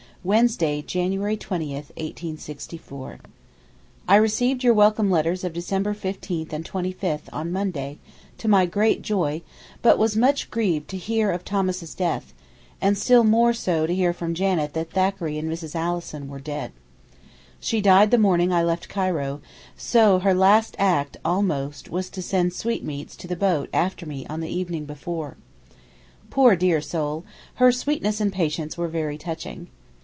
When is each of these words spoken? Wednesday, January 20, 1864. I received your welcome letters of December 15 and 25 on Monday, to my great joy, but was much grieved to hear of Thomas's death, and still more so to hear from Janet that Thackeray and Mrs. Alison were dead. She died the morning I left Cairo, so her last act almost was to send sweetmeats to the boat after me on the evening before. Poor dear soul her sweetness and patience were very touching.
Wednesday, 0.23 0.83
January 0.83 1.35
20, 1.35 1.73
1864. 1.73 3.19
I 4.07 4.15
received 4.15 4.63
your 4.63 4.75
welcome 4.75 5.09
letters 5.09 5.43
of 5.43 5.51
December 5.51 5.95
15 5.95 6.49
and 6.51 6.63
25 6.63 7.27
on 7.33 7.51
Monday, 7.51 7.97
to 8.37 8.47
my 8.47 8.67
great 8.67 9.01
joy, 9.01 9.41
but 9.81 9.97
was 9.97 10.15
much 10.15 10.51
grieved 10.51 10.87
to 10.89 10.97
hear 10.97 11.31
of 11.31 11.43
Thomas's 11.43 11.95
death, 11.95 12.35
and 12.79 12.95
still 12.99 13.23
more 13.23 13.51
so 13.51 13.87
to 13.87 13.95
hear 13.95 14.13
from 14.13 14.35
Janet 14.35 14.75
that 14.75 14.91
Thackeray 14.91 15.39
and 15.39 15.51
Mrs. 15.51 15.73
Alison 15.73 16.27
were 16.27 16.39
dead. 16.39 16.71
She 17.59 17.81
died 17.81 18.11
the 18.11 18.19
morning 18.19 18.53
I 18.53 18.61
left 18.61 18.89
Cairo, 18.89 19.41
so 19.75 20.19
her 20.19 20.35
last 20.35 20.75
act 20.77 21.17
almost 21.25 21.89
was 21.89 22.11
to 22.11 22.21
send 22.21 22.53
sweetmeats 22.53 23.15
to 23.15 23.27
the 23.27 23.35
boat 23.35 23.69
after 23.73 24.05
me 24.05 24.27
on 24.27 24.39
the 24.41 24.55
evening 24.55 24.85
before. 24.85 25.37
Poor 26.29 26.55
dear 26.55 26.79
soul 26.79 27.25
her 27.55 27.71
sweetness 27.71 28.21
and 28.21 28.31
patience 28.31 28.77
were 28.77 28.87
very 28.87 29.17
touching. 29.17 29.65